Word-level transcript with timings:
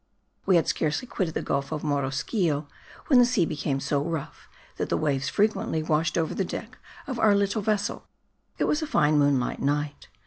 We 0.47 0.55
had 0.55 0.67
scarcely 0.67 1.07
quitted 1.07 1.35
the 1.35 1.43
gulf 1.43 1.71
of 1.71 1.83
Morosquillo 1.83 2.67
when 3.05 3.19
the 3.19 3.23
sea 3.25 3.45
became 3.45 3.79
so 3.79 4.01
rough 4.03 4.49
that 4.77 4.89
the 4.89 4.97
waves 4.97 5.29
frequently 5.29 5.83
washed 5.83 6.17
over 6.17 6.33
the 6.33 6.43
deck 6.43 6.79
of 7.05 7.19
our 7.19 7.35
little 7.35 7.61
vessel. 7.61 8.07
It 8.57 8.63
was 8.63 8.81
a 8.81 8.87
fine 8.87 9.19
moonlight 9.19 9.59
night. 9.61 10.07